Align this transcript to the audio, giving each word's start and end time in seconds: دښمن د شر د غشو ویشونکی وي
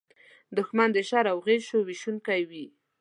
دښمن 0.57 0.89
د 0.93 0.97
شر 1.09 1.25
د 1.31 1.35
غشو 1.45 1.77
ویشونکی 1.87 2.41
وي 2.49 2.65